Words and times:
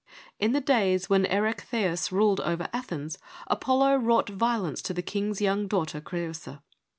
'In 0.39 0.51
the 0.51 0.61
days 0.61 1.11
when 1.11 1.27
Erechtheus 1.27 2.11
ruled 2.11 2.39
over 2.39 2.67
Athens, 2.73 3.19
Apollo 3.45 3.97
wrought 3.97 4.29
violence 4.31 4.81
to 4.81 4.95
the 4.95 5.03
king's 5.03 5.41
young 5.41 5.67
daughter 5.67 6.01
Creusa. 6.01 6.63